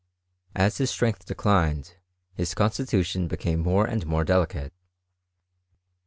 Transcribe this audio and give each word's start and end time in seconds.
As 0.55 0.79
his 0.79 0.89
strength 0.89 1.27
declined, 1.27 1.95
his 2.33 2.55
constitution 2.55 3.27
became 3.27 3.59
more 3.59 3.85
and 3.85 4.03
more 4.07 4.23
delicate. 4.23 4.73